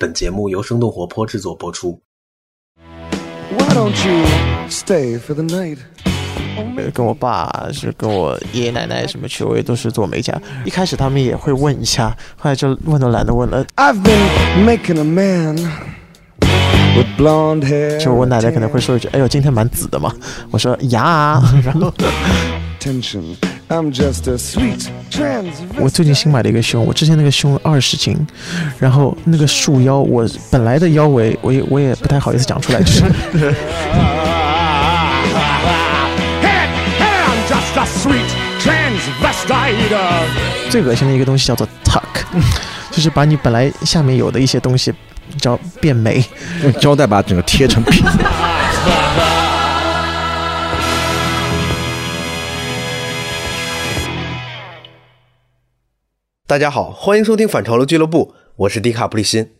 [0.00, 2.00] 本节目由生动活泼制作播出。
[2.78, 4.26] Why don't you
[4.70, 5.76] stay for the night?
[6.78, 10.40] 呃跟我爸是跟我爷爷奶奶什么去，我也都是做美甲。
[10.64, 13.62] 一开始他们也会问一下，后来就问都懒得问了。
[13.76, 15.56] I've been making a man
[16.96, 18.02] with blonde hair.
[18.02, 20.10] 就我奶奶可能会说一句：“哎呦，今天蛮紫的嘛。”
[20.50, 21.92] 我说：“呀。”然后
[22.80, 23.36] Attention,
[23.70, 25.52] I'm just a sweet trans.
[25.78, 28.26] 我最近新买了一个胸，我之前那个胸二十斤，
[28.80, 33.04] 然后那个束腰，我本来的腰围，我也我也不太好意思讲出来，就是。
[40.68, 42.02] 最恶心的一个东西叫做 tuck，
[42.90, 44.92] 就是把你本来下面有的一些东西，
[45.38, 46.24] 叫变美。
[46.64, 48.04] 用胶带把整个贴成平。
[56.50, 59.50] 大家好，欢迎收听反潮流俱乐部，我是迪卡布利辛。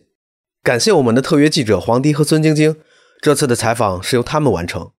[0.61, 2.75] 感谢我们的特约记者黄迪和孙晶晶，
[3.21, 4.89] 这次的采访是由他们完成。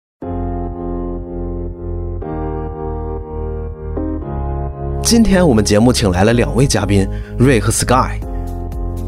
[5.03, 7.07] 今天我们节目请来了两位嘉宾，
[7.39, 8.19] 瑞和 Sky，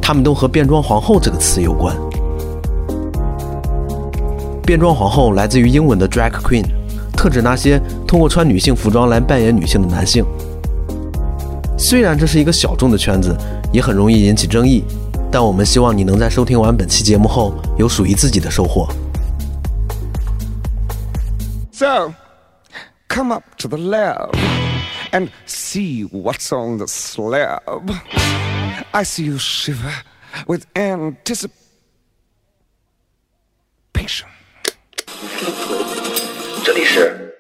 [0.03, 1.97] 他们都和“变装皇后”这个词有关。
[4.67, 6.67] 变装皇后来自于英文的 drag queen，
[7.17, 10.23] 特指那些通过穿女性服装来扮演女性的男性。
[11.85, 13.37] 虽然这是一个小众的圈子，
[13.71, 14.83] 也很容易引起争议，
[15.31, 18.89] 但我们希望你能在收听完本期节目后有属于自己的收获。
[21.73, 22.15] So,
[23.07, 24.31] come up to the lab
[25.13, 27.93] and see what's on the slab.
[28.93, 29.93] I see you shiver
[30.47, 31.51] with anticipation.
[36.65, 37.37] 这里是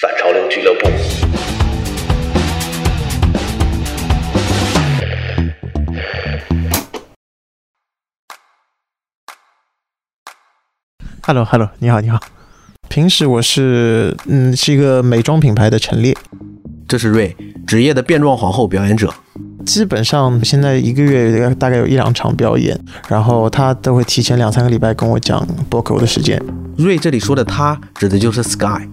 [0.00, 0.88] 反潮流俱乐部。
[11.28, 12.20] Hello Hello，你好你好。
[12.88, 16.16] 平时我是嗯是一个美妆品牌的陈列，
[16.86, 19.12] 这是瑞，职业的变装皇后表演者。
[19.64, 22.78] 基本上现在一个月大概有一两场表演，
[23.08, 26.40] 然后他都会提前两三个礼拜跟我讲 book 我的时间。
[26.78, 28.88] 瑞这里说的他，指的就是 Sky。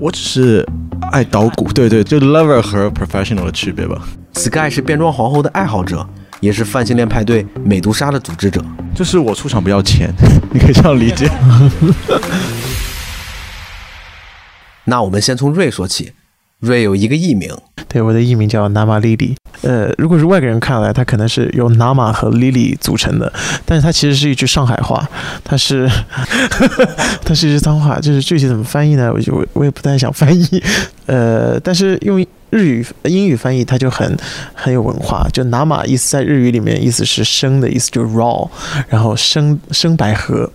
[0.00, 0.66] 我只是
[1.12, 4.00] 爱捣鼓，对对，就 lover 和 professional 的区别吧。
[4.32, 6.08] Sky 是变装皇后的爱好者，
[6.40, 8.64] 也是泛性恋派对美杜莎的组织者。
[8.94, 10.12] 就是我出场不要钱，
[10.52, 11.30] 你可以这样理解。
[14.84, 16.12] 那我们先从瑞说起。
[16.60, 17.54] 瑞有一个艺名，
[17.86, 19.36] 对，我的艺名叫 Nama Lily。
[19.60, 23.30] 呃，如果是外国人看来，它可能是由 Nama 和 Lily 组成的，
[23.66, 25.06] 但是它其实是一句上海话，
[25.44, 25.86] 它是
[27.22, 29.12] 它是一句脏话，就是具体怎么翻译呢？
[29.12, 30.62] 我就我我也不太想翻译。
[31.04, 34.16] 呃，但是用日语、英语翻译，它就很
[34.54, 35.26] 很有文化。
[35.32, 38.48] 就 Nama 意思在日语里面意思是生的意思，就 raw，
[38.88, 40.50] 然后生生百合。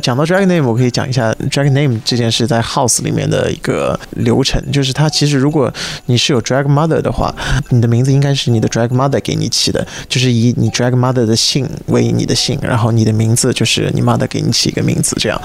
[0.00, 5.72] 讲到 drag name，我可以讲一下 drag name 这件事在 house 里面的一个流程，就是它其实如果
[6.06, 7.34] 你是有 drag mother 的话，
[7.70, 15.40] 你的名字应该是你的 drag mother 给你起的，就是以你 drag mother 的姓为你的姓，然后你的名字就是你 mother 给你起一个名字这样。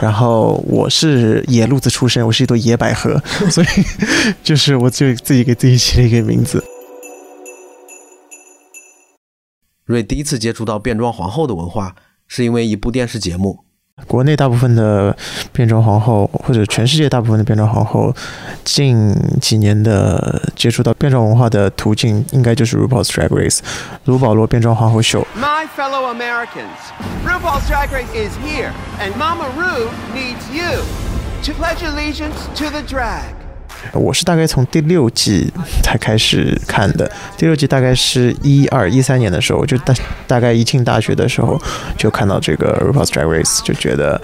[0.00, 3.20] 然后我是野路子出身，我是一朵野百合，
[3.50, 3.66] 所以
[4.42, 6.62] 就是我就自己给自己起了一个名字。
[9.86, 11.94] 瑞第一次接触到变装皇后的文化，
[12.26, 13.63] 是因为一部电视节目。
[14.08, 15.16] 国内大部分的
[15.52, 18.14] 变装皇后，或者全世界大部分的变装皇后，
[18.64, 23.60] 近几年的接触到变装文化的途径，应该就是 RuPaul's Drag Race，
[24.06, 25.24] 卢保罗变装皇后秀。
[25.36, 26.78] My fellow Americans,
[27.24, 30.82] RuPaul's Drag Race is here, and Mama Ru needs you
[31.44, 33.43] to pledge allegiance to the drag.
[33.92, 35.50] 我是大概从第六季
[35.82, 39.94] 才开始看的，第六季大概是一二一三年的时候，就大
[40.26, 41.60] 大概一进大学的时候
[41.96, 44.20] 就看到这个 RuPaul's Drag Race，就觉得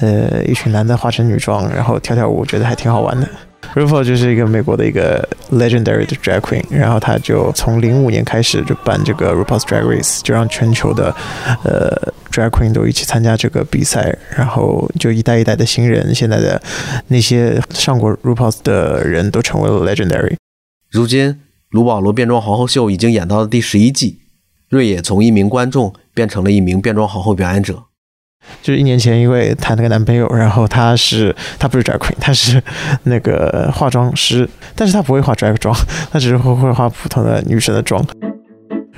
[0.00, 3.28] 呃一群男的化成女装，然后跳跳舞，觉得还挺好玩的。
[3.74, 11.14] RuPaul 就是一个美国的一个 legendary 的 drag queen，然后他就从零五年开始就办这个 RuPaul's Drag Race，就让全球的
[11.64, 16.60] 呃 drag queen 都一起参加这个比赛，然后就一代一代的新人，现在的
[17.06, 20.34] 那些上过 RuPaul's 的人都成为了 legendary。
[20.90, 21.40] 如今，
[21.70, 24.18] 卢保罗变装皇后秀已经演到了第十一季，
[24.68, 27.84] 瑞也从一名观众变成了一名变装皇后表演者。
[28.62, 32.62] 就是一年前，因为谈了个男朋友，然后他是他不是 drag queen，他是
[33.04, 35.74] 那个化妆师，但是他不会化 drag 妆，
[36.10, 38.04] 他只是会会化普通的女生的妆。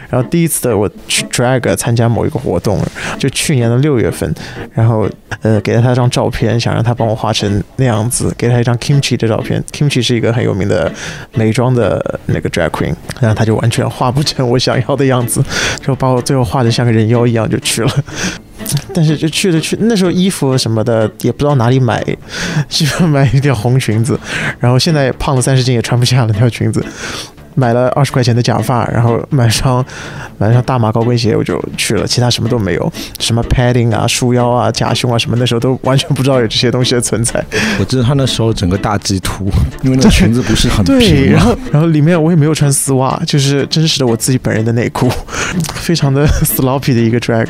[0.09, 2.81] 然后第一次的我去 drag 参加某一个活动，
[3.19, 4.33] 就去年的六月份，
[4.73, 5.09] 然后
[5.43, 9.63] 呃给了他一张照片，想让他帮我画成那样子，给他一张 Kimchi 的照片。
[9.73, 10.93] Kimchi 是一个很有名的
[11.35, 15.43] 美妆的那个 drag queen，然后他就完全画不成我想要的样子，
[15.85, 17.91] 就把我最后画的像个人妖一样就去了。
[18.93, 22.03] 但是就去了去，那时候衣服什么的也不知道哪里买，
[22.69, 24.19] 需要买一条红裙子，
[24.59, 26.85] 然后现在胖了三十斤也穿不下了那条裙子。
[27.57, 29.85] 买了二十块钱的假发，然后买双
[30.39, 37.45] 买了双大码高跟鞋，我就去了，其他什么都没有，什么 padding 啊、束腰啊、假胸啊什么，那时候都完全不知道有这些东西的存在。
[37.81, 39.51] 我记得他那时候整个大鸡突，
[39.83, 41.39] 因为那个裙子不是很对，平嘛。
[41.39, 45.11] 然后然后里面我也没有穿丝袜，就是真实的我自己本人的内裤，
[45.75, 47.49] 非常的 sloppy 的一个 drag。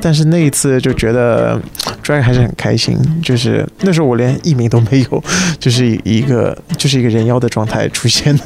[0.00, 1.60] 但是那一次就觉得
[2.02, 5.22] drag 还是很开心，就是那时候我连艺名都没有，
[5.60, 8.42] 就是一个就是一个人妖的状态出现的。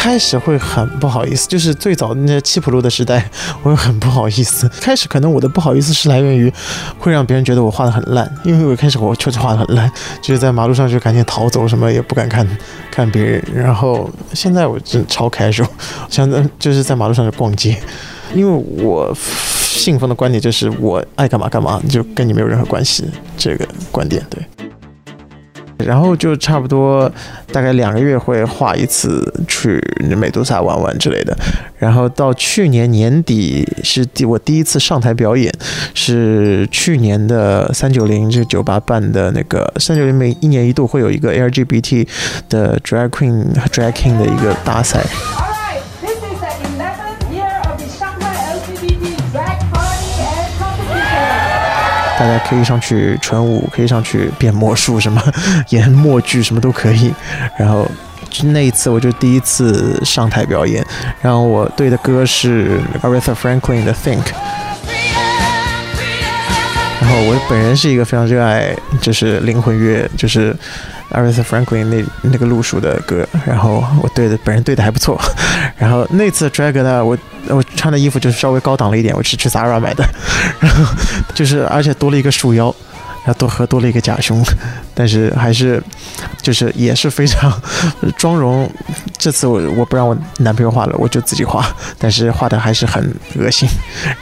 [0.00, 3.28] 开始会很不好意思，就是最早那七浦路的时代，
[3.64, 4.68] 我会很不好意思。
[4.80, 6.50] 开始可能我的不好意思是来源于
[7.00, 9.90] 会让别人觉得我画的很烂，因为我一开始我确实画的很烂，
[10.22, 12.46] 就是在马路上就赶紧逃走，什么也不敢看
[12.92, 13.42] 看别人。
[13.52, 15.66] 然后现在我真超 casual，
[16.08, 17.76] 像在就是在马路上就逛街，
[18.32, 19.12] 因为我
[19.60, 24.40] 信奉的观点就是我爱干嘛干嘛，就跟你没有任何关系，这个观点对。
[25.78, 27.10] 然后就差不多
[27.52, 29.80] 大概两个月会画一次去
[30.16, 31.36] 美杜莎玩玩之类的，
[31.78, 35.52] 然后到去年年底是第我第一次上台表演，
[35.94, 42.06] 是去年的三九零这个酒吧办的那个三九零每一年一度会有一个 LGBT
[42.48, 45.04] 的 drag queen 和 drag king 的一个大赛，
[52.18, 55.22] 大家可以上去纯舞，可以上去变魔术，什么
[55.70, 57.14] 演默剧，什么都可以。
[57.56, 57.88] 然后
[58.42, 60.84] 那一次我就第一次上台表演，
[61.22, 64.24] 然后我对的歌是 Aretha Franklin 的 Think。
[67.00, 70.54] 然后我本人是一个非常热爱就是灵魂乐，就是
[71.10, 75.18] Aretha Franklin 那那个路数的歌，然后我对的本人对的还不错。
[75.78, 77.16] 然后那次 drag 呢，我
[77.48, 80.04] 我穿的衣服就是稍微高档了一点，我是去 Zara 买的，
[80.60, 80.84] 然后
[81.34, 82.74] 就是而且多了一个束腰，
[83.24, 84.42] 然后多和多了一个假胸，
[84.92, 85.82] 但是还是
[86.42, 87.50] 就是也是非常
[88.16, 88.70] 妆容。
[89.16, 91.64] 这次我我不让我男朋友画了，我就自己画，
[91.98, 93.68] 但是画的还是很恶心。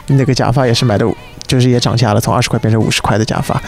[0.08, 1.06] 那个假发也是买的。
[1.46, 3.60] 就是也涨价了，从二十块变成五十块的假发，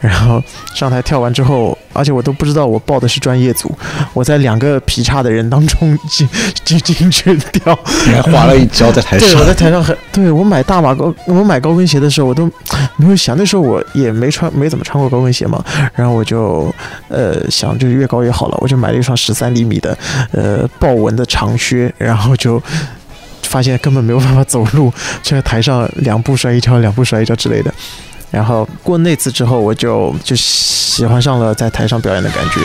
[0.00, 0.42] 然后
[0.74, 3.76] 上台跳完之后，而且我都不知道我报的是专业组，
[4.14, 6.28] 我在两个劈叉的人当中进
[6.64, 9.28] 进进去跳，你还滑了一跤在台上？
[9.28, 12.46] 对，上我，在台上很，对我买大码高，我买高跟鞋的时候，我都
[12.96, 15.64] 没有想，那时候我也没穿，没怎么穿过高跟鞋嘛，
[15.94, 16.72] 然后我就
[17.08, 19.96] 呃想就是越高越好了，我就买了一双十三厘米的
[20.32, 22.62] 呃豹纹的长靴，然后就。
[23.48, 24.92] 发现根本没有办法走路，
[25.22, 27.72] 就在台上两步摔一跤，两步摔一跤之类的。
[28.30, 32.60] 然后过那次之后，我就就喜欢上了在台上表演的感觉。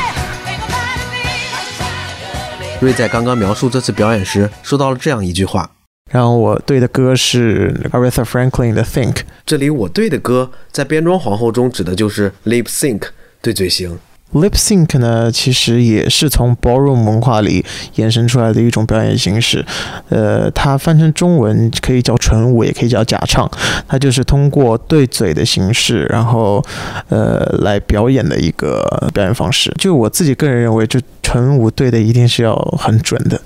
[2.81, 5.69] 瑞在刚刚描述这次表演时，说到了这样一句话：
[6.11, 9.13] 然后我对的歌是 Aretha Franklin 的《Think》。
[9.45, 13.03] 这里我对的歌，在编装皇后中指的就是 lip sync
[13.41, 13.97] 对嘴型。
[14.33, 17.63] Lip sync 呢，其实也是从 ballroom 文化里
[17.95, 19.65] 衍生出来的一种表演形式。
[20.09, 23.49] 呃，它翻成中文可以叫纯舞，也可以叫假唱。
[23.87, 26.63] 它就是通过对嘴的形式，然后
[27.09, 28.83] 呃来表演的一个
[29.13, 29.73] 表演方式。
[29.77, 33.39] 就我自己个人认为，就纯舞对的一定是要很准的。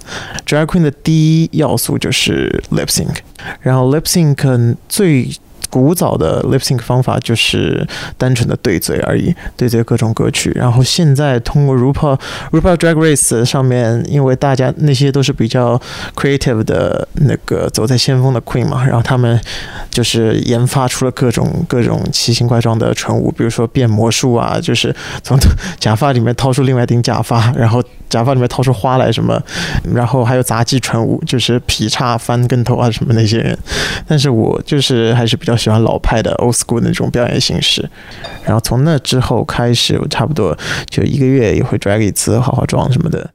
[0.45, 3.16] Drag Queen 的第一要素就是 lip sync，
[3.62, 5.30] 然后 lip sync 最
[5.69, 7.86] 古早的 lip sync 方法就是
[8.18, 10.52] 单纯的对嘴而已，对嘴各种歌曲。
[10.56, 12.19] 然后现在通过 RuPaul
[12.52, 15.80] RuPaul Drag Race 上面，因为大家那些都是比较
[16.16, 19.40] creative 的那个走在先锋的 queen 嘛，然后他们
[19.90, 25.38] 就是研发出了各种各种奇形怪状的纯舞，比如说变魔术啊，就是从
[25.80, 29.42] 假发里面掏出另外一顶假发，然后假发里面掏出花来什么，
[29.94, 33.57] 然后还有杂技纯舞，就是劈叉、翻跟头啊什么那些人。
[34.07, 37.87] 但是我就是还是比较喜欢老派的 old school 那种表演形式。
[38.44, 40.57] 然后从那之后开始，我差不多
[40.90, 43.31] 就一个月也会 drag 一次，化化妆什么的。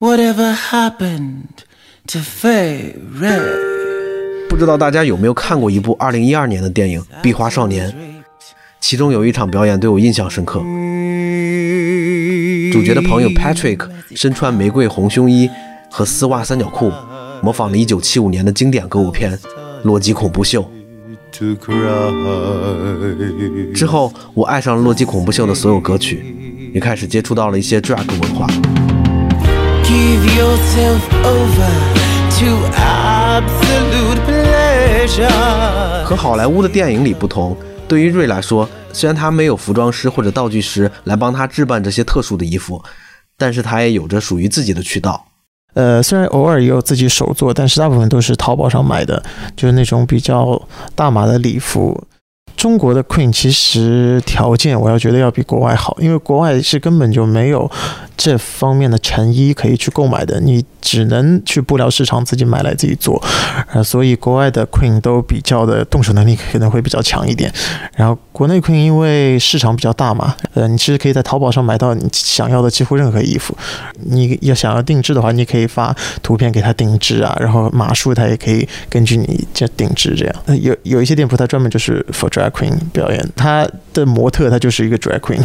[0.00, 1.64] Whatever happened
[2.06, 4.48] to Faye Ray?
[4.48, 7.90] 不知道大家有没有看过一部二零一二年的电影《壁花少年》，
[8.80, 10.60] 其中有一场表演对我印象深刻。
[12.72, 15.50] 主角的朋友 Patrick 身穿玫瑰红胸衣
[15.90, 16.92] 和丝袜三角裤，
[17.42, 19.32] 模仿了1975年的经典歌舞片
[19.82, 20.62] 《洛基恐怖秀》。
[23.74, 26.24] 之后，我爱上了洛基恐怖秀的所有歌曲，
[26.72, 28.46] 也开始接触到了一些 drag 文化。
[29.84, 31.70] Give yourself over
[32.38, 36.04] to absolute pleasure.
[36.04, 37.56] 和好莱坞的电影里不同，
[37.88, 42.80] 对于瑞来说，虽然他没有服装师或者道具师来帮他置办这些特殊的衣服，
[43.36, 45.24] 但是他也有着属于自己的渠道。
[45.74, 49.22] 呃，虽然偶尔也有自己手做，但是大部分都是淘宝上买的，
[49.56, 50.60] 就是那种比较
[50.94, 52.04] 大码的礼服。
[52.56, 57.70] 中国的 Queen 其实条件我要觉得要比国外好，因为国外是根本就没有
[58.18, 63.22] 这方面的成衣可以去购买的，你只能去布料市场自己买来自己做，
[63.72, 67.52] 呃，所以国外的 Queen 都比较的动手能力可能会比较强一点。
[67.94, 73.56] 然后国内 Queen 因为市场比较大嘛，呃，你其实可以在淘宝上买到你想要的几乎任何衣服。
[74.02, 80.34] 你要想要定制的话，你可以发图片给他定制啊，然后码数他也可以根据你这定制这样。
[80.60, 85.42] 有有一些店铺它专门就是 for drag queen 表演，它的模特他就是一个 drag queen。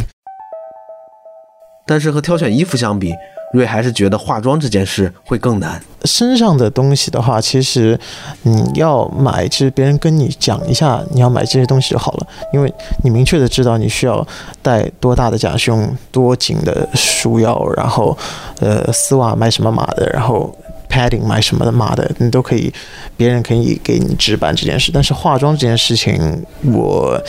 [1.85, 3.13] 但是和挑选衣服相比，
[3.53, 5.81] 瑞还是觉得化妆这件事会更难。
[6.05, 7.97] 身上的东西的话，其实
[8.41, 12.73] 你要买，其实别人跟你讲一下你要买这些东西就好了，因为
[13.03, 14.25] 你明确的知道你需要
[14.61, 18.17] 带多大的假胸、多紧的束腰，然后
[18.59, 20.53] 呃丝袜买什么码的，然后
[20.93, 22.71] padding 买什么的码的，你都可以，
[23.17, 24.91] 别人可以给你置办这件事。
[24.93, 27.19] 但是化妆这件事情，我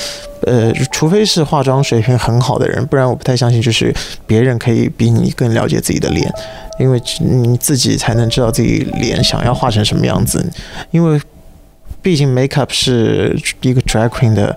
[0.42, 3.94] 呃，除非是化妆水平很好的人，不然我不太相信，就是
[4.26, 6.30] 别人可以比你更了解自己的脸，
[6.78, 10.46] 因为你自己才能知道自己脸想要画成什么样子。
[10.90, 11.18] 因为
[12.02, 14.54] 毕竟 makeup 是一个 drag queen 的，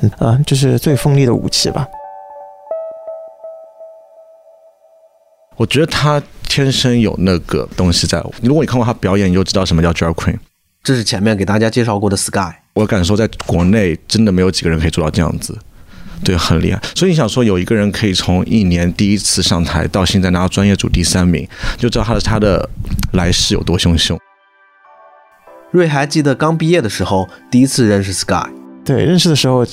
[0.00, 1.86] 嗯呃，就是最锋利的武器吧。
[5.56, 8.24] 我觉得他天生有那个东西在。
[8.42, 10.36] 如果你看过他表演，你就知道什么叫 drag queen。
[10.82, 12.52] 这是前面给大家介绍过的 Sky。
[12.74, 15.58] 我敢说在国内真的没有几个人可以做到这样子，
[16.24, 16.80] 对，很厉害。
[16.94, 22.68] 所以你想说有一个人可以从一年第一次上台到现在拿到专业组第三名，就知道他的他的
[23.12, 24.16] 来势有多汹汹。
[25.70, 28.48] 瑞还记得刚毕业的时候，第一次认识 Sky。
[28.84, 29.66] 对，认识的时候，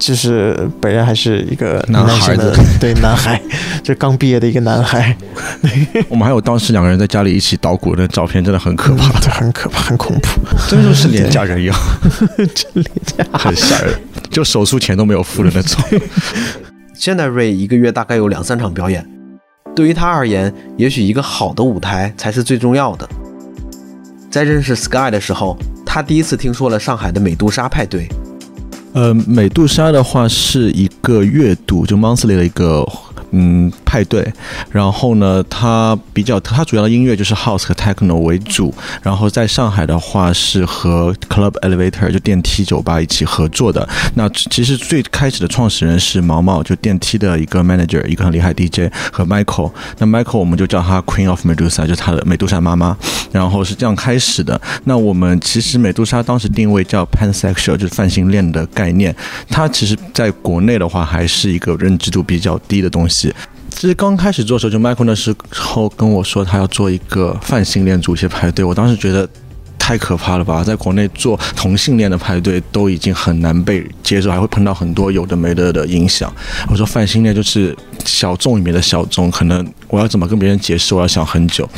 [0.00, 3.38] 就是本人还是一个男孩子，对男孩，
[3.84, 5.14] 就刚毕业的一个男孩，
[6.08, 10.28] 我们还有当时两个人在家里一起捣鼓的照片，真的很可怕，对，很可怕， 很恐怖，
[10.70, 11.76] 真的就是廉价人一样，
[12.54, 13.24] 真廉价。
[13.38, 13.94] 很吓人，
[14.30, 15.78] 就手术钱都没有付的那种。
[16.94, 19.06] 现在瑞一个月大概有两三场表演，
[19.76, 23.06] 对于他而言，也许一个好的舞台才是最重要的。
[24.30, 28.08] 在认识 Sky 的时候，他第一次听说了上海的美杜莎派对。
[28.92, 32.84] 呃，美杜莎的话是一个月度，就 monthly 的一个
[33.30, 34.32] 嗯派对。
[34.70, 38.74] 然后呢，它比较它主要的音乐就是 house 和 techno 为主。
[39.02, 43.88] 然后在上海的话是和 club elevator 就电梯酒吧一起合作的。
[44.14, 49.72] 那其实最开始的创始人是毛毛，就电梯的一个 manager，一个很厉害 DJ 和 Michael。
[49.98, 52.96] 那 Michael 我们就叫他 Queen of Medusa，就是他的美杜莎妈妈。
[53.32, 54.60] 然后是这样开始的。
[54.84, 59.14] 那我们其实美杜莎当时定位叫 pansexual，就是泛性恋的概念。
[59.48, 63.32] 它其实在国内的话还是一个认知度比较低的东西。
[63.70, 69.28] 其实刚开始做的时候，就 Michael 那时候跟我说他要做一个泛性恋主题派对，我当时觉得。
[69.90, 70.62] 太可怕了吧！
[70.62, 76.32] 在国内做同性恋的派对都已经很难被接受，还会碰到很多有的没的的影响。
[76.68, 81.68] 我说泛性恋就是小众里面的小众，可能我要怎么跟别人解释，我要想很久。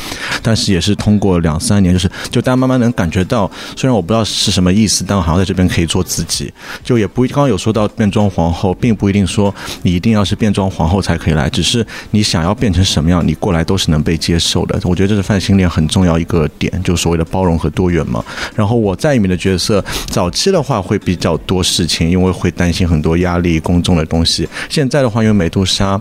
[0.43, 6.53] 但是也是通过两三年，就是就大家慢慢能感觉到，虽然我不知道是什么意思，但我好像在这边可以做自己。
[6.83, 9.51] 就也不刚刚有说到变装皇后，并不一定说
[9.81, 14.79] 你一定要是变装皇后才可以来，只是你想要变成什么样，你过来都是能被接受的。
[14.83, 18.23] 我觉得这是泛性恋很重要一个点，就所谓的包容和多元嘛。
[18.55, 24.47] 然后我在里面的角色，早期的话会比较多事情，因为会担心很多压力、公众的东西。
[24.69, 25.99] 现在的话，因为美杜莎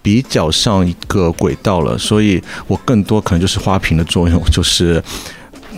[0.00, 5.02] 比较上一个轨道了，所以我更多可能就是花瓶的作用，就是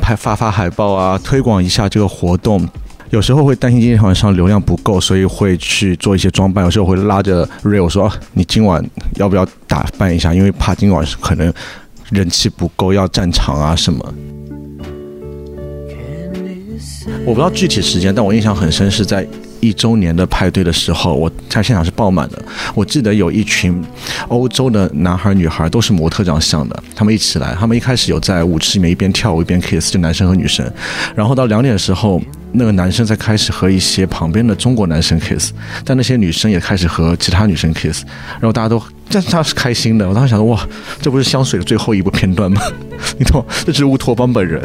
[0.01, 2.69] 拍发发海报啊，推广一下这个活动。
[3.11, 6.65] 有时候会担心今天晚上流量不够，所以会去做一些装扮。
[6.65, 8.85] 有时候会拉着 Rio 说：“你今晚
[9.17, 10.35] 要不要打扮一下？
[10.35, 11.53] 因为怕今晚可能
[12.11, 14.15] 人气不够，要站场啊什么。”
[17.27, 19.27] 我不知道具体时间，但我印象很深，是在
[19.61, 22.41] 一周年的派对的时候，我在现场是爆满的。
[22.75, 23.83] 我记得有一群
[24.29, 27.55] 欧洲的男孩女孩，都是模特长相的，他们一起来。
[27.59, 30.71] 他们一开始有在舞池里面一边跳舞一边 kiss，就男生和女生。
[31.17, 32.21] 然后到两点的时候，
[32.57, 35.53] 那个男生才开始和一些旁边的中国男生 kiss，
[35.85, 38.05] 但那些女生也开始和其他女生 kiss。
[38.35, 38.81] 然后大家都，
[39.11, 40.09] 但是他是开心的。
[40.09, 40.67] 我当时想说，哇，
[41.03, 42.61] 这不是香水的最后一部片段吗？
[43.19, 43.55] 你懂吗？
[43.67, 44.63] 这只是乌托邦本人，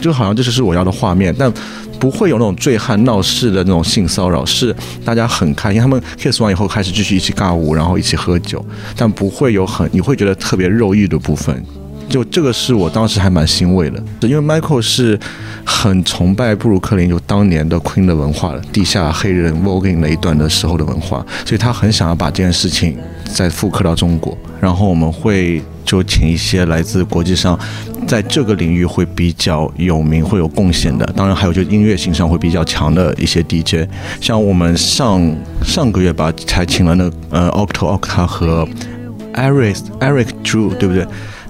[0.00, 1.52] 就好像这就是我要的画面，但
[2.00, 8.64] 不会有那种醉汉闹事的那种性骚扰，是大家很开心，他们 kiss 完以后开始继续一起尬舞，然后一起喝酒，
[8.96, 11.64] 但不会有很你会觉得特别肉欲的部分。
[12.08, 15.18] 就这个是我当时还蛮欣慰的，因为 Michael 是
[15.64, 24.36] 很崇拜布鲁克林就当年的 Queen 的文化的，地下黑人 voguing 那一段的时候的文化，所以他很想要把这件事情再复刻到中国。
[24.60, 27.58] 然后我们会就请一些来自国际上，
[28.06, 33.88] 在这个领域会比较有名、会有贡献的，当然还有就音乐性上会比较强的一些 DJ，
[34.20, 35.20] 像我们上
[35.62, 38.66] 上个月吧，才请了那呃 Octo Octa 和
[39.34, 41.06] Eric Eric Drew，对不对？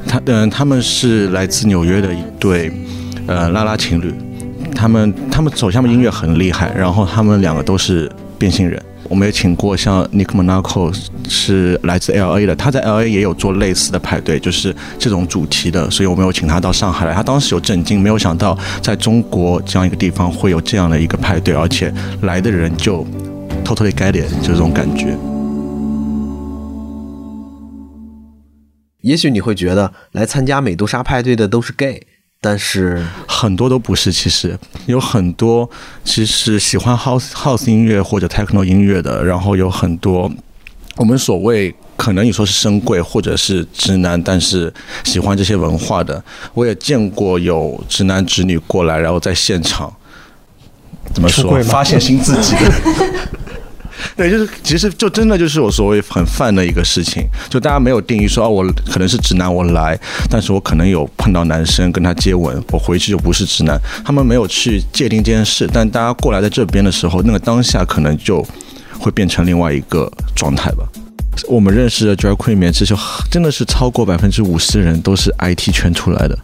[0.07, 2.73] 他嗯，他们是来自纽约的一对
[3.27, 4.13] 呃拉拉情侣，
[4.75, 8.81] 他们他们首先他们音乐很厉害，然后他们两个都是变性人。
[9.09, 10.95] 我们也请过像 Nick Monaco
[11.31, 17.15] 是来自 L A 的，他在 L A 也有做类似的派对，就是这种主题的，所以我们有请他到上海来。
[17.15, 21.91] 他当时有震惊，没有想到在中国这样一个地方会有这样的一个派对，而且
[22.21, 23.07] 来的人就
[23.65, 25.17] totally get it，就这种感觉。
[29.03, 32.05] 也许你会觉得来参加美杜莎派对的都是 gay，
[32.41, 35.71] 但是很多都不是，其实有很多
[36.05, 40.31] 其实喜欢 house house 音乐或者 techno 音乐的，然后有很多
[40.97, 44.73] 我们所谓可能你说是深贵或者是直男，但是
[45.05, 46.23] 喜欢这些文化的，
[46.55, 49.93] 我也见过有直男直女过来，然后在现场
[51.15, 52.73] 怎么说出柜吗发现新自己的。
[54.19, 59.97] 对，就是其实就真的就是我所谓很泛的一个事情，就大家没有定义说啊，我可能是直男，我来，
[60.29, 68.45] 但是我可能有碰到男生跟他接吻，我回去就不是直男，他们没有去界定这件事，但大家过来在这边的时候，那个当下可能就
[68.99, 70.85] 会变成另外一个状态吧。
[71.47, 72.95] 我们认识的 drag queen 里面，其实
[73.31, 76.39] 真的是超过百分之五十的人都是 IT 圈出来的，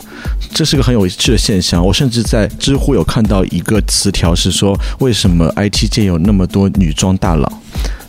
[0.52, 1.84] 这是个很有趣的现象。
[1.84, 7.50] 我甚至在知乎有看到一个词条是说，为什么 IT 界有那么多女装大佬？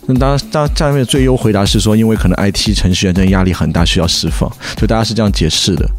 [0.08, 5.90] 那当当下面最优回答是说，因为可能 IT 程序员真的压力很大，需要释放，就大家是这样解释的。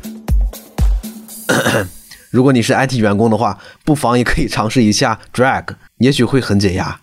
[2.31, 5.65] 如果你是 IT 员工的话，不妨也可以尝试一下 drag，
[5.99, 7.01] 也许会很解压。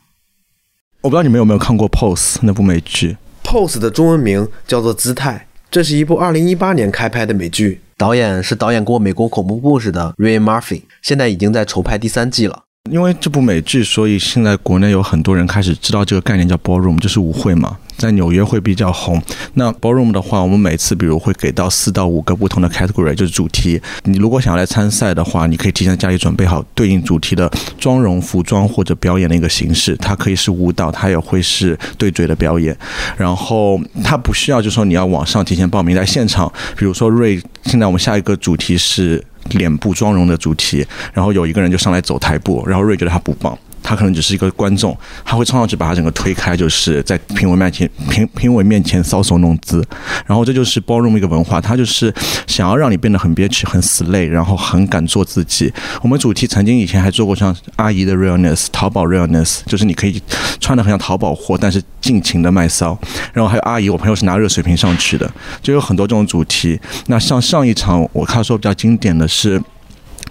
[1.01, 3.17] 我不知道你们有没有看过《Pose》那部美剧？
[3.53, 12.63] Pose 的中文名叫做《姿态》，这是一部2018年开拍的美剧，导演是导演过美国恐怖故事的 Ryan Murphy，现在已经在筹拍第三季了。
[12.89, 19.21] 因为这部美剧，所以现在国内有很多人开始知道这个概念叫 ballroom，就是舞会嘛，在纽约会比较红。
[19.53, 23.81] 那 ballroom 的话，我们每次比如会给到四到五个不同的 category，就是主题。
[24.03, 29.95] 你如果想要来参赛的话，你可以提前在家里准备好对应主题的妆容、服装或者表演的一个形式。
[29.97, 32.77] 它可以是舞蹈，它也会是对嘴的表演。
[33.17, 39.23] 然后它不需要，就说你要网上提前报名，在现场，比如说瑞，现在我们下一个主题是。
[39.49, 49.85] 脸部妆容的主题，然后有一个人就上来走台步，然后瑞觉得他不棒，他可能只是一个观众，他会冲上去把他整个推开，就是在评委面前评评委面前搔首弄姿，
[50.25, 52.11] 然后这就是包容一个文化，他就是
[52.47, 55.71] 想要让你变得很憋屈、很死累，然后很敢做自己。
[56.01, 60.21] 我们主题曾经以前还做过像阿姨的 realness、淘宝 realness，就是你可以
[60.59, 62.97] 穿的很像淘宝货，但是尽情的卖骚。
[63.33, 65.29] 然后还有阿姨，我朋友是拿热水瓶上去的，
[65.61, 66.79] 就有很多这种主题。
[67.07, 69.61] 那像上一场我看说比较经典的是。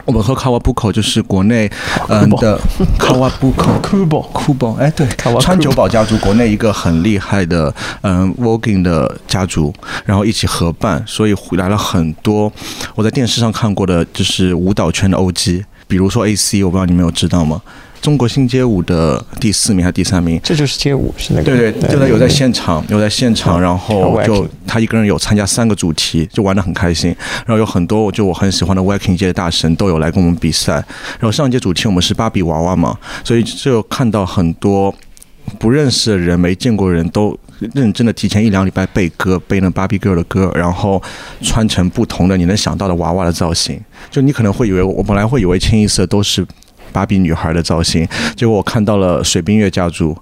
[0.05, 1.71] 我们和卡瓦布口就是国内
[2.09, 2.59] 嗯的
[2.99, 3.73] 卡瓦布口。
[3.83, 5.07] 酷宝酷宝，哎对
[5.41, 9.73] 川久保家族国内一个很厉害的嗯 voguing 的家族，
[10.05, 12.53] 然后一起合办，所以来了很多
[12.95, 17.61] 我在电视上看过的，就是舞蹈圈的 OG，比如说 AC，我不知道你们有知道吗？
[18.03, 20.41] 中国新街舞的第四名还是第三名？
[20.43, 27.15] 这就是街舞，是那个对对，就他有在现场，有在现场，然后就他一个人有参加三个主题，就玩的很开心。
[27.47, 30.73] 然后有很多就我很喜欢的 Waking 界的大神都有来跟我们比赛。
[30.73, 34.93] 然后上一届主题我们是芭比娃娃嘛，所以就看到很多
[35.61, 37.39] 不认识的人、没见过的人都
[37.73, 41.01] 认真的提前一两礼拜背歌，背那芭比 girl 的歌，然后
[41.41, 43.81] 穿成不同的你能想到的娃娃的造型。
[44.11, 46.45] 就你可能会以为我本来会以为清一色都是。
[46.93, 50.17] 芭比女孩的造型，结果我看到了水冰月家族，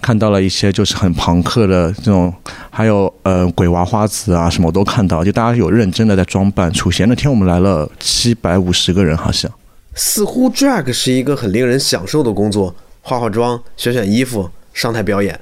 [0.00, 2.32] 看到了一些就是很朋克的这种，
[2.70, 7.06] 还有呃鬼娃花子啊什么我都看到，就大家有认真的在装扮出现。
[7.08, 9.50] 那天我们来了七百五十个人，好像。
[9.94, 15.38] 似乎 drag 是一个很令人享受的工作，化化妆、选选衣服、上台表演。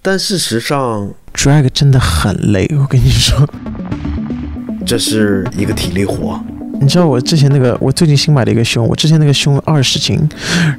[0.00, 3.48] 但事实上，drag 真的很累，我跟你说，
[4.84, 6.42] 这是一个体力活。
[6.82, 10.18] 你知道我之前那个，我最近新买了一个胸，我之前那个胸二十斤，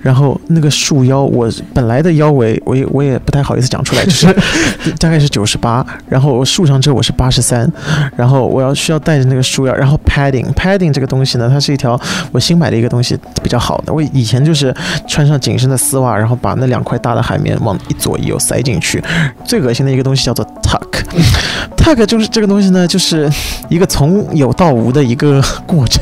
[0.02, 4.28] 然后那个束腰，我本来的腰围，我也我也不太好意思讲出来，就是
[5.00, 7.72] 大概是九十八，然后我束上之后我是八十三，
[8.18, 12.00] 然后我要需要带着那个束腰，然后 padding padding 这个东西呢，它是一条
[12.32, 13.94] 我新买的一个东西，比较好的。
[13.94, 14.76] 我以前就是
[15.08, 19.02] 穿上紧身的丝袜，然后把那两块大的海绵往一左一右塞进去。
[19.46, 20.82] 最恶心的一个东西叫做 tuck。
[21.78, 23.30] tuck 就是这个东西呢，就是
[23.70, 25.92] 一个从有到无的一个过程，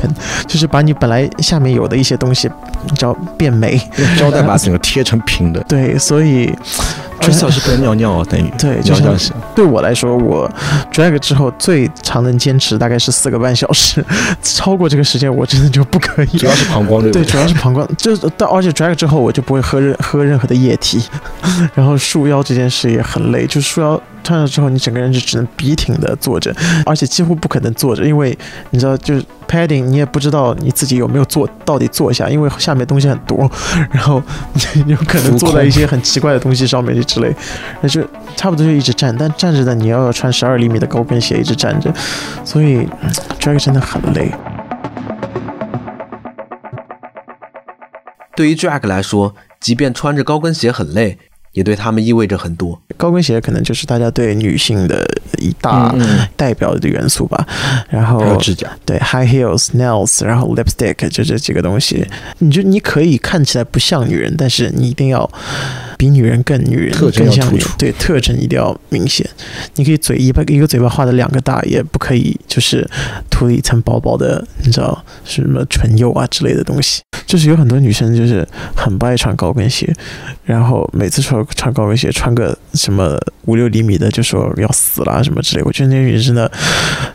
[0.46, 2.50] 就是把你本来下面有的一些东西，
[2.84, 3.80] 你知道变美。
[3.96, 6.52] 用 胶带把整个贴成平的，对，所以
[7.20, 9.14] 二十小时不能尿尿哦，等于对，就像
[9.54, 10.50] 对我来说，我
[10.92, 14.04] drag 之后最长能坚持大概是四个半小时，
[14.42, 16.38] 超过这个时间我真的就不可以。
[16.38, 21.02] 主要是膀胱对不对，主要是膀胱，就是到而且 drag 之后我就不会喝任喝任何的液体，
[21.74, 28.36] 然后束腰这件事也很累，就是束腰穿上之后，你整个人就只能笔挺的坐着，而且几乎不可能坐着，因为
[28.70, 33.50] 你知道，就是 padding 你也不知道你自己有没有坐到底坐下，因为下面东西很多，
[33.90, 34.22] 然后
[34.86, 37.34] 你 有可能坐在一些很奇怪的东西上面之类，
[37.82, 38.02] 那就
[38.34, 41.92] 差不多就一直站，但站着的你要穿十二厘米的高跟鞋一直站着，
[42.42, 44.32] 所以嗯 drag 真的很累。
[48.34, 51.18] 对于 drag 来说，即便穿着高跟鞋很累，
[51.52, 52.80] 也对他们意味着很多。
[52.96, 55.06] 高跟鞋可能就是大家对女性的
[55.38, 55.94] 一大
[56.36, 57.46] 代表的元素吧。
[57.88, 62.06] 然后指甲，对 high heels、nails，然后 lipstick，就这几个东西。
[62.38, 65.28] 你就你可以看起来不像女人，但是你一定要
[65.98, 67.78] 比女人更女人，特征更像女人要突出。
[67.78, 69.28] 对，特征一定要明显。
[69.74, 72.88] 你可以嘴一把一个嘴巴画的两个大，也不可以就是
[73.30, 77.02] 涂了一层薄薄的，你知道是什么唇釉啊之类的东西。
[77.26, 79.90] 就是有很多女生就是很不爱穿高跟鞋，
[80.44, 85.62] 然后每次穿穿高跟鞋穿个什么五六厘米的，就说要死啦什么之类。
[85.64, 86.50] 我觉得那些女人真的，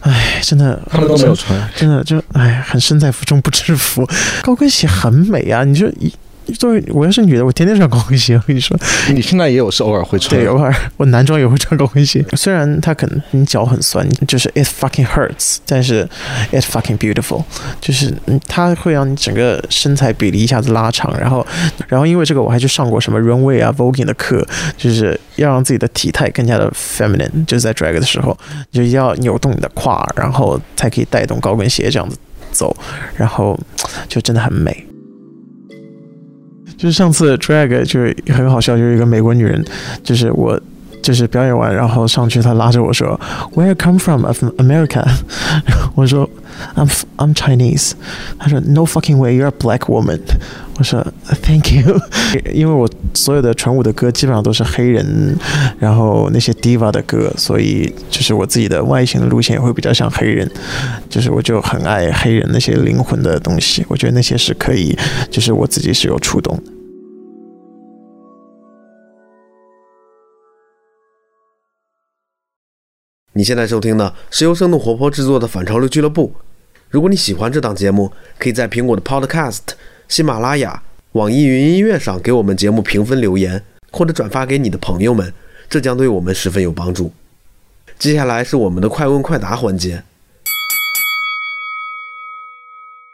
[0.02, 1.58] 哎，真的他们都没有穿。
[1.76, 4.08] 真的就哎，很身在福中不知福。
[4.42, 6.14] 高跟鞋很美啊，你就一
[6.54, 8.36] 作为我要是女的，我天天穿高跟鞋。
[8.38, 8.78] 我跟你说，
[9.14, 16.08] 你现在也有是偶尔会穿，对，偶尔我男装也会穿高跟鞋， 虽然它可能你脚很酸，就是 it fucking hurts，但是
[16.52, 17.44] it fucking beautiful，
[17.82, 21.46] 就是嗯它会让你整个身材比例一下子拉长，然后
[21.88, 24.46] 然后因为这个我还去上过什么 runway 啊 voguing 的课，
[24.78, 28.38] 就是要让自己的体态更加的 feminine，就是在 drag 的时候，
[28.72, 32.18] 就要扭动你的胯，然后才可以带动高跟鞋这样子
[32.52, 32.76] 走，
[33.16, 33.60] 然后
[34.08, 34.86] 就真的很美。
[36.78, 39.64] 就是上次 drag 就是很好笑，就是一个美国女人，
[40.04, 40.60] 就是我
[41.02, 43.20] 就是表演完，然后上去，他拉着我说
[43.56, 44.26] ，Where come from?
[44.26, 45.06] of America。
[45.96, 46.30] 我说
[46.76, 47.94] I'm I'm Chinese。
[48.38, 50.20] 他说 No fucking way, you're black woman。
[50.78, 51.06] 我说
[51.44, 52.00] Thank you，
[52.54, 55.36] 因为我所有的纯舞的歌基本上都是黑人，
[55.80, 60.48] 然后那些 diva 的歌，所以就是我自己的外形的路线也会比较像黑人，
[61.10, 64.96] 就是我就很爱黑人那些灵魂的东西，我觉得那些是可以，
[65.32, 66.64] 就是我自己是有触动的。
[73.38, 76.34] 你现在收听的是由生动活泼制作的反潮流俱乐部。
[76.90, 79.60] 如果你喜欢这档节目，可以在苹果的 Podcast、
[80.08, 85.32] 喜马拉雅、网易云音乐上给我们节目评分留言，或者转发给你的朋友们，
[85.70, 87.12] 这将对我们十分有帮助。
[88.00, 90.02] 接下来是我们的快问快答环节。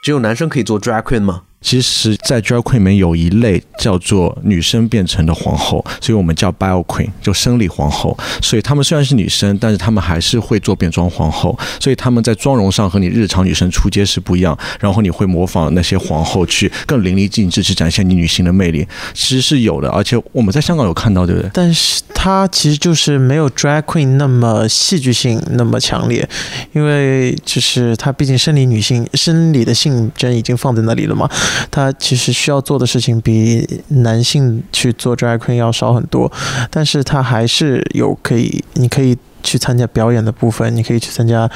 [0.04, 1.44] 只有男生可以做 drag queen 吗？
[1.62, 8.18] 其实，在 drag queen 里面有一类叫做女生变成的皇后，所以我们叫 bio queen，就生理皇后。
[8.42, 11.58] 所以她们虽然是女生，但是她们还是会做变装皇后。
[11.80, 14.58] 所以她们在妆容上和你日常女生出街是不一样。
[14.78, 19.88] 然后你会模仿那些皇后去更淋漓尽致去展现你女性的魅力，其实是有的。
[19.88, 21.50] 而且我们在香港有看到，对不对？
[21.54, 26.26] 但是它其实就是没有 drag queen 那么戏剧性那么强烈，
[26.72, 31.30] 因为就是它毕竟生理女性生理的性征已经放在那里了嘛，
[31.70, 36.32] 它其实需要做的事情比男性去做 drag queen 要少很多，
[36.72, 39.18] 但是它还是有可以，你可以。
[39.44, 41.50] 去参加表演的部分，你可以去参加，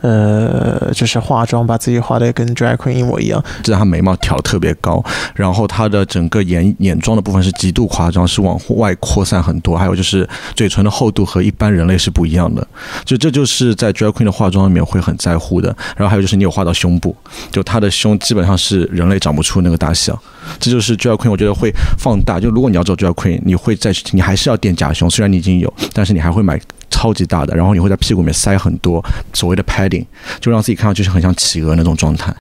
[0.00, 3.42] 呃，就是化妆，把自己画的跟 drag queen 一模一样。
[3.62, 5.02] 这她眉毛挑特别高，
[5.34, 12.66] 然后她的整个眼眼妆的部分是极度夸张，是往外扩散很多，还有就是嘴唇的厚度和一般人类是不一样的，
[13.04, 15.68] 就这就是在 drag queen 的化妆里面会很在乎的。
[15.96, 17.16] 然后还有就是你有画到胸部，
[17.50, 20.20] 就她的胸基本上是人类长不出那个大小，
[20.58, 22.40] 这就是 drag queen 我觉得会放大。
[22.40, 26.60] 就如果你要做 drag queen，你会在你还是要垫假胸，虽然你已经有，但是你还会买。
[26.90, 30.04] 超级大的，然后你会在屁股里面塞很多所谓的 padding，
[30.40, 32.34] 就让自己看上去是很像企鹅那种状态。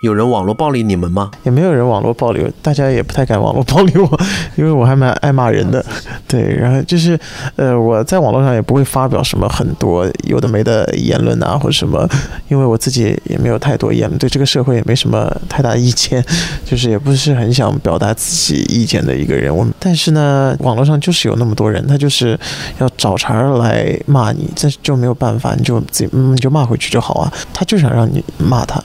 [0.00, 1.30] 有人网络暴力你们吗？
[1.42, 4.20] 也没有人网络暴力，大家也不太敢网络暴力我，
[4.54, 5.84] 因为我还蛮爱骂人的。
[6.28, 7.18] 对，然后就是，
[7.56, 12.08] 呃，我在网络上也不会发表什么很多有的没的言论啊，或者什么，
[12.48, 16.24] 因为我自己也没有太多言论，对这个社会也没什么太大意见，
[16.64, 19.54] 就是也不是很想表达自己意见的一个人。
[19.54, 22.38] 我但是呢，网络上就是有那么多人，他就是
[22.78, 27.32] 要找茬儿来骂你，这就没有办法，你就自己嗯，就骂回去就好啊。
[27.52, 28.80] 他就想让你骂他，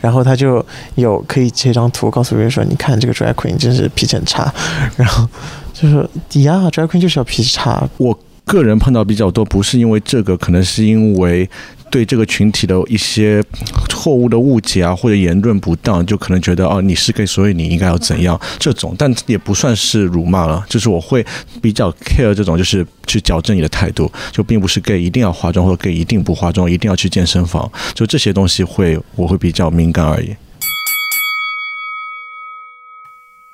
[0.00, 0.57] 然后他就
[0.96, 4.52] 有可以截张图告诉别人说，你看这个 drag queen 真是脾气很差，
[4.96, 5.28] 然后
[5.72, 6.02] 就说
[6.42, 11.48] 呀，drag queen 就是要脾气差，我个人碰到比较多，不是因为这个，可能是因为
[11.90, 13.42] 对这个群体的一些
[13.88, 21.24] 错误的误解啊，或者言论不当，就可能觉得哦你是 gay，所以你应该要怎样这种，但也不算是辱骂了，就是我会
[21.60, 30.34] 比较 care 这种，就是去矫正你的态度，就并不是 gay 一定要化妆，或者 gay 一定不化妆，一定要去健身房，就这些东西会我会比较敏感而已。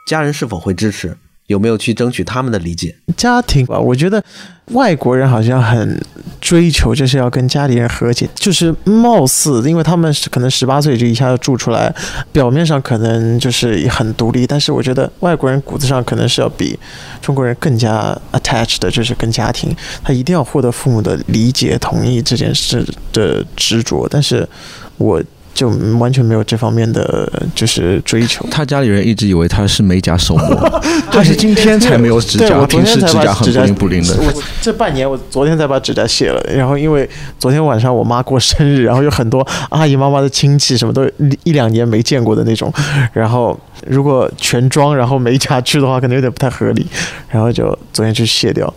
[0.05, 1.17] 家人是否会支持？
[1.47, 2.97] 有没有去争取他们的理解？
[3.19, 4.25] 家庭吧，我觉得
[4.69, 6.03] 外国人好像很
[6.41, 11.95] 追求，就是要跟家里人和解，就是貌似，因为他们可能十八岁就一下就住出来，
[12.33, 16.79] 表面上可能就是很独立，但是我觉得外国人骨子上可能是要比
[17.21, 24.49] 中国人更加 attached 的，就是跟家庭，他一定要获得父母的理解、同意这件事的执着，但是
[24.97, 25.23] 我。
[25.55, 28.45] 就完全没有这方面的就是追求。
[28.51, 34.17] 他家里人一直以为他是美甲手模， 他是今天才没有指甲，我平时指甲很不灵不灵的。
[34.21, 42.73] 我这半年我昨天才把指甲卸了，然后因为昨天晚上我妈过生日，然后有很多阿姨妈妈的亲戚什么都一一两年没见过的那种，
[43.13, 46.85] 然后如果全妆然后美甲去的话，可能有点不太合理，
[47.29, 48.75] 然后就昨天去卸掉，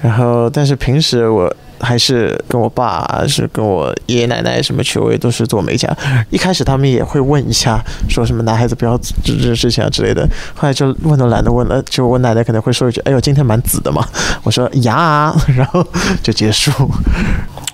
[0.00, 1.54] 然后但是平时我。
[1.80, 5.88] 还是跟我爸，是跟我爷爷奶奶什么去，我也都是做美甲。
[6.30, 10.28] 一开始他们也会问一下，说什么男孩子不要这这事情啊之类的。
[10.54, 14.06] 后来就问都懒得问了，就我奶奶可能会说一句：“哎呦，今天蛮紫的嘛。”
[14.42, 15.86] 我说：“呀。”然后
[16.22, 16.70] 就结束。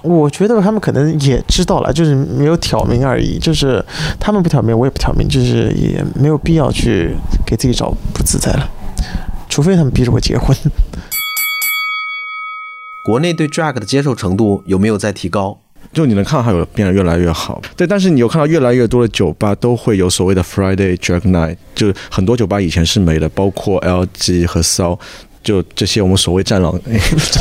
[0.02, 3.38] 我觉得他们可能也知道了，就是没有挑明而已。
[3.38, 3.84] 就是
[4.18, 8.68] 他们不挑明，我也不挑明，就是也没有必要去给自己找不自在了，
[9.48, 10.56] 除非他们逼着我结婚。
[13.04, 15.58] 国内对 drag 的接受程度有没有在提高？
[15.92, 24.96] 就你能看到它有变得越来越好，对，但是你有看到越来越多的酒吧都会有所谓的 Friday Drag Night，就很多酒吧以前是没的，包括 LG 和骚，
[25.42, 26.78] 就这些我们所谓战狼，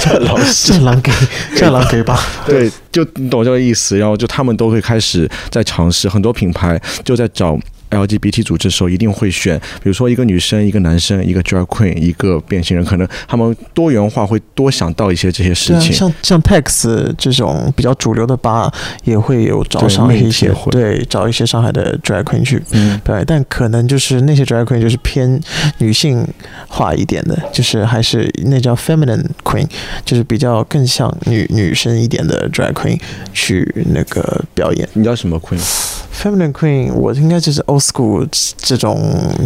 [0.02, 1.12] 战 狼战狼给
[1.56, 2.20] 战狼给吧。
[2.48, 15.94] 对，就你懂这个意思，然后就他们都会开始在尝试，很多品牌就在找 LGBT 组织的时候，一定会选，比如说一个女生、一个男生、一个 drag queen、一个变性人，可能他们多元化会多想到一些这些事情。
[15.94, 18.72] 像像 Tex 这种比较主流的吧，
[19.04, 25.40] 也会有找对上一些对找一些上海的 drag queen 去嗯，表演，但可能就是那些 drag queen 就是偏
[25.80, 26.28] 女性
[26.68, 29.68] 化一点的，就是还是那叫 feminine queen，
[30.06, 33.00] 就是比较更像女女生一点的 drag queen
[33.34, 34.88] 去那个表演。
[34.94, 35.60] 你叫什么 queen？
[36.22, 38.28] Feminine queen 我应该就是 old school
[38.58, 39.00] 这种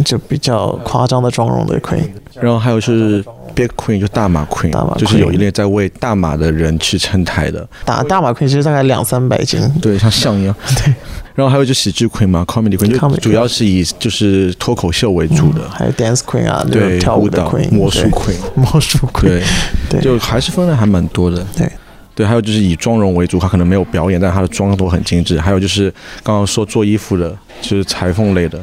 [0.04, 2.02] 就比较夸张的妆容的 queen。
[2.40, 10.54] 然后还有是 big queen，就大码 queen，就是有一类在为大码的人去撑台的，大大码 queen 其实大概两三百斤，对，像象一样。
[10.84, 10.92] 对。
[11.34, 19.42] 然后还有就喜剧 queen 嘛，comedy queen，就主要是以就是脱口秀为主的，还有 dance queen 啊，对，跳舞的 queen，魔术 queen， 魔术 queen，对，
[19.90, 20.00] 对。
[20.00, 21.44] 就还是分类还蛮多的。
[21.56, 21.72] 对对，
[22.22, 25.40] 还有就是以妆容为主，他可能没有表演，但他的妆都很精致。
[25.40, 25.90] 还有就是
[26.22, 28.62] 刚刚说做衣服的，就是裁缝类的，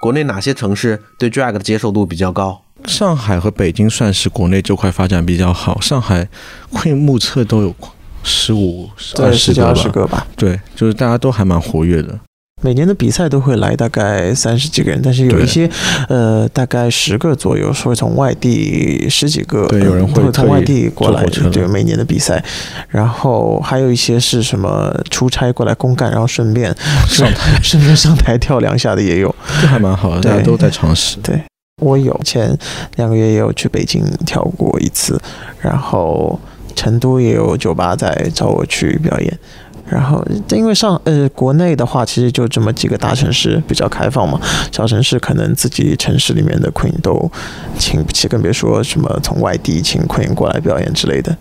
[0.00, 2.60] 国内哪些城市对 drag 的接受度比较高？
[2.86, 5.80] 上海和北京算是国内这块发展比较好。
[5.80, 6.28] 上海
[6.70, 7.74] Queen 目测都有
[8.22, 8.90] 十五。
[9.16, 9.54] 二十
[9.88, 10.26] 个吧。
[10.36, 12.18] 对，就是大家都还蛮活跃的。
[12.64, 15.68] 每年的比赛都会来大概三十几个人，但是有一些
[16.08, 21.22] 呃大概十个左右，是会从外地十几个，对有人会从外地过来
[21.52, 22.42] 对每年的比赛，
[22.88, 26.74] 然后还有一些是什么出差过来公干，然后顺便
[27.06, 29.34] 上台 顺便上台跳两下的也有。
[29.60, 31.18] 这还蛮好的，大家都在尝试。
[31.22, 31.38] 对，
[31.82, 32.56] 我有前
[32.96, 35.20] 两个月也有去北京跳过一次，
[35.60, 36.40] 然后
[36.74, 39.38] 成都也有酒吧在找我去表演。
[39.86, 44.40] 然后，因为上呃国内的话，其实就这么几个大城市比较开放嘛，
[44.72, 47.30] 小城市可能自己城市里面的 queen 都
[47.78, 51.36] 请不起，更别说什么从外地请 queen 过来表演之类的。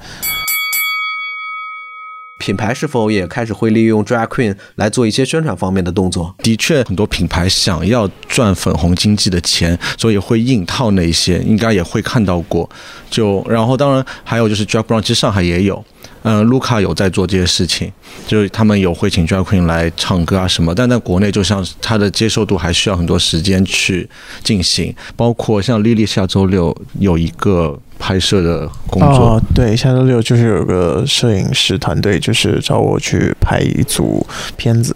[2.39, 6.35] 品牌是否也开始会利用 drag queen 来做一些宣传方面的动作？
[6.39, 12.69] 的确，很多品牌想要赚粉红经济的钱，所以会硬套那一些，应该也会看到过。
[13.09, 15.81] 就然后，当然还有就是 drag brown，其实上海也有，
[16.23, 17.91] 嗯，卢卡有在做这些事情，
[18.25, 24.09] 就是他们有会请 drag queen 来唱歌啊什么，但在国内就像他的接受度还需要很多时间去
[24.43, 34.95] 进行，包括像莉莉下周六有一个拍摄的工作，哦，对，下周六就是有个摄影师团队，就是找我去拍一组片子。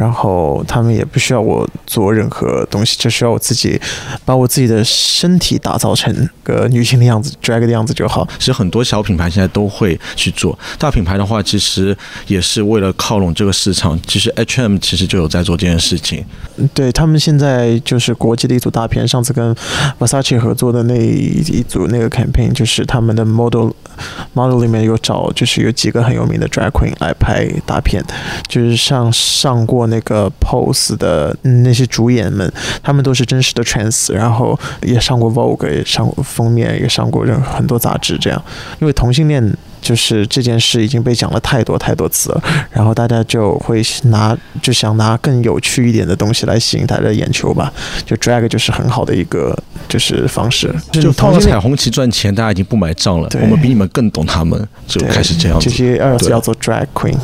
[0.00, 3.78] 然后他们也不需要我做任何东西，只需要我自己
[4.24, 8.26] 把我自己的身体打造成个女性的样子，drag 的样子就好。
[8.38, 11.94] 其实很多小品牌现在都会去做，大品牌的话其实
[12.26, 14.00] 也是为了靠拢这个市场。
[14.06, 16.24] 其实 H&M 其实就有在做这件事情。
[16.72, 19.54] 对他们现在就是国际的一组大片，上次跟
[19.98, 23.68] Versace 合作的那一组那个 campaign，就是他们的 model
[24.32, 28.02] model 里面有找，就是有几个很有名的 drag queen 来拍大片，
[28.48, 32.50] 就是像上过那个 Pose 的那些主演们，
[32.82, 38.42] 他们都是真实的 trans，然后也上过 Vogue，也上过封面，也上过任很多杂志这样，
[38.80, 39.54] 因为同性恋。
[39.82, 47.72] 就是这件事已经被讲了太多太多次了，然后大家就会拿就想拿更有趣一点的东西来吸引大家的眼球吧。
[48.04, 53.28] 就 drag 就是很好的一个就是方式，就套着彩虹旗赚钱，大家已经不买账了。
[53.40, 55.70] 我们比你们更懂他们，就开始这样子。
[55.70, 57.16] 这些二次要做 drag queen。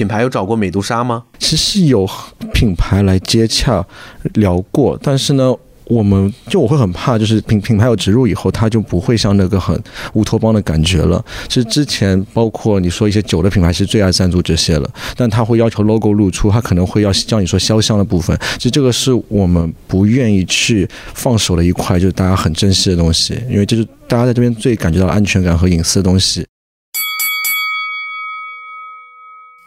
[0.00, 1.24] 品牌有找过美杜莎吗？
[1.38, 2.08] 其实有
[2.54, 3.86] 品牌来接洽
[4.32, 5.54] 聊过，但是呢。
[5.84, 9.76] 我们就我会很怕，就是品品牌有植入以后，它就不会像那个很
[10.12, 11.20] 乌托邦的感觉了。
[11.48, 18.38] 其实之前包括你说一些酒的品牌，其实最爱赞助这些了，但他会要求 logo 露出，他可能会要叫你说肖像的部分。
[18.56, 26.46] 其实这个是我们不愿意去放手的一块，就是大家很珍惜的东西，因为这是大家在这边最感觉到安全感和隐私的东西。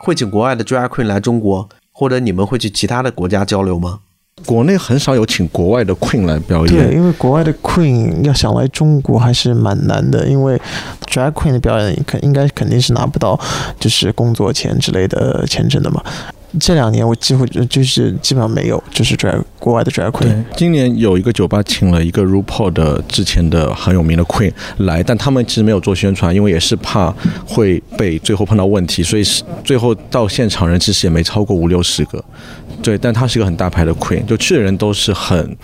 [0.06, 4.02] 会请国外的 drag queen 来中国，或者你们会去其他的国家交流吗？
[4.46, 10.60] 国内很少有请国外的 Queen 来表演，对，因为国外的 Queen 要想来中国还是蛮难的，因为
[11.06, 13.40] Drag Queen 的表演肯应该肯定是拿不到
[13.80, 16.04] 就是工作签之类的签证的嘛。
[16.60, 20.44] 这两年我几乎就是基本上没有，就是 Drag 国外的 Drag Queen。
[20.56, 27.12] 今年有一个酒吧请了一个 RuPaul 的之前的很有名的 Queen 来，但他们其实没有做宣传，因为也是怕
[27.46, 32.24] 会被最后碰到问题，所以是最后到现场人其实也没超过五六十个。
[32.84, 35.58] 对，但他是一个很大牌的 Queen，就去的人都是很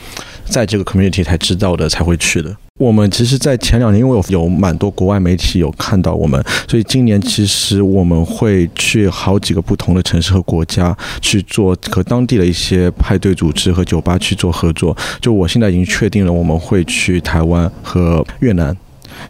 [0.46, 2.56] 在这个 community 才知道的，才会去的。
[2.80, 14.96] 我们其实，在前两年，因为有有蛮多国外媒体有看到我们，所以今年其实我们会去好几个不同的城市和国家去做和当地的一些派对组织和酒吧去做合作。
[15.20, 18.74] 就我现在已经确定了，我们会去台湾和越南。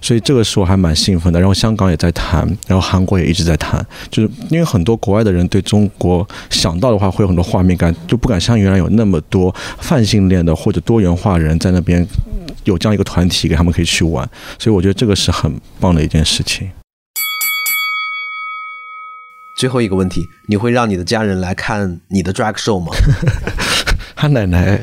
[0.01, 12.05] 所以这个是我还蛮兴奋的，然后香港也在谈，然后韩国也一直在谈，就是因为很多国外的人对中国想到的话会有很多画面感，就不敢像原来有那么多泛性恋的或者多元化人在那边
[12.63, 16.69] 有这样一个团体给他们可以去玩，所以我觉得这个是很棒的一件事情。
[19.57, 22.93] 最后一个问题，你会让你的家人来看你的 drag show 吗？
[24.15, 24.79] 他奶奶。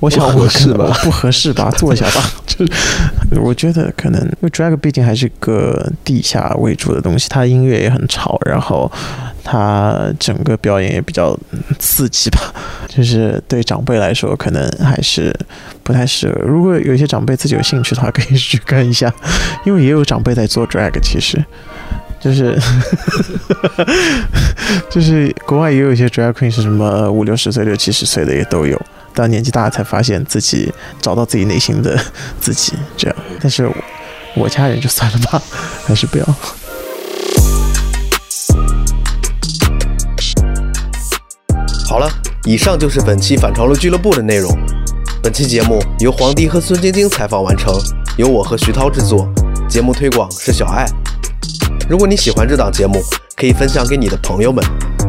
[0.00, 2.22] 我想合适吧，不合适吧，坐下吧。
[2.46, 2.66] 就
[3.40, 8.90] 我觉得可能，因为 drag 毕竟还是个地下为主的东西，它音乐也很吵，然后
[9.42, 11.36] 它整个表演也比较
[11.78, 12.52] 刺激吧。
[12.88, 15.34] 就是对长辈来说，可能还是
[15.82, 16.40] 不太适合。
[16.46, 19.12] 如果有一些长辈自己有兴趣的话，可以去看一下，
[19.64, 21.44] 因为也有长辈在做 drag，其实
[22.20, 22.58] 就是
[24.88, 28.80] 就是国外也有一些 drag queen 是什么五六十岁、六七十岁的也都有。
[29.16, 31.98] 到年纪大才发现自己找到自己内心的
[32.38, 33.16] 自己，这样。
[33.40, 33.66] 但是
[34.36, 35.42] 我家人就算了吧，
[35.86, 36.24] 还是不要。
[41.88, 42.10] 好了，
[42.44, 44.54] 以上就是本期反潮流俱乐部的内容。
[45.22, 47.74] 本期节目由黄迪和孙晶晶采访完成，
[48.18, 49.26] 由我和徐涛制作，
[49.66, 50.84] 节目推广是小爱。
[51.88, 53.02] 如果你喜欢这档节目，
[53.34, 54.62] 可以分享给你的朋友们。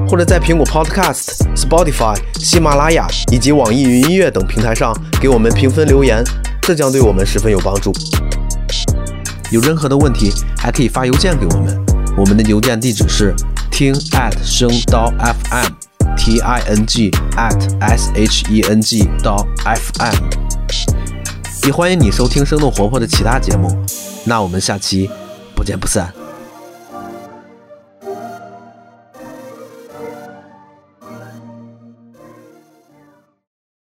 [0.09, 6.23] 或者在苹果 Podcast、Spotify、喜马拉雅以及网易云音乐等平台上给我们评分留言，
[6.61, 7.91] 这将对我们十分有帮助。
[9.51, 11.85] 有任何的问题，还可以发邮件给我们，
[12.17, 13.33] 我们的邮件地址是
[13.71, 20.15] 听 at 声刀 FM，T I N G at S H E N G 到 FM。
[21.65, 23.69] 也欢迎你收听生动活泼的其他节目。
[24.23, 25.09] 那我们下期
[25.53, 26.26] 不见不散。